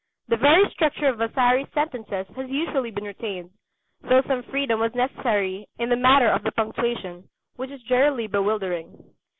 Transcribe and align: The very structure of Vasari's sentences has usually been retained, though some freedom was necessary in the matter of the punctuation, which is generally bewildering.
The 0.29 0.35
very 0.35 0.67
structure 0.71 1.07
of 1.09 1.19
Vasari's 1.19 1.71
sentences 1.75 2.25
has 2.35 2.49
usually 2.49 2.89
been 2.89 3.03
retained, 3.03 3.51
though 4.01 4.23
some 4.23 4.41
freedom 4.41 4.79
was 4.79 4.95
necessary 4.95 5.67
in 5.77 5.89
the 5.89 5.95
matter 5.95 6.27
of 6.29 6.41
the 6.41 6.51
punctuation, 6.51 7.29
which 7.57 7.69
is 7.69 7.83
generally 7.83 8.25
bewildering. 8.25 9.13